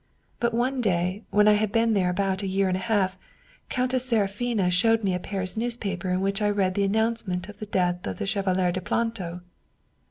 But 0.39 0.55
one 0.55 0.81
day, 0.81 1.21
when 1.29 1.47
I 1.47 1.53
had 1.53 1.71
been 1.71 1.93
there 1.93 2.09
about 2.09 2.41
a 2.41 2.47
year 2.47 2.67
and 2.67 2.75
a 2.75 2.79
half, 2.79 3.19
Countess 3.69 4.05
Seraphina 4.07 4.71
showed 4.71 5.03
me 5.03 5.13
a 5.13 5.19
Paris 5.19 5.55
news 5.55 5.77
paper 5.77 6.09
in 6.09 6.21
which 6.21 6.41
I 6.41 6.49
read 6.49 6.73
the 6.73 6.83
announcement 6.85 7.47
of 7.49 7.59
the 7.59 7.67
death 7.67 8.07
of 8.07 8.17
the 8.17 8.25
Chevalier 8.25 8.71
de 8.71 8.81
Planto." 8.81 9.41